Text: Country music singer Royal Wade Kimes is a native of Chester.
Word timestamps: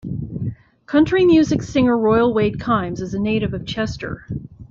Country 0.87 1.25
music 1.27 1.61
singer 1.61 1.95
Royal 1.95 2.33
Wade 2.33 2.57
Kimes 2.57 3.01
is 3.01 3.13
a 3.13 3.19
native 3.19 3.53
of 3.53 3.67
Chester. 3.67 4.25